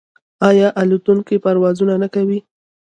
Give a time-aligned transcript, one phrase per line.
[0.49, 2.39] آیا الوتکې پروازونه نه کوي؟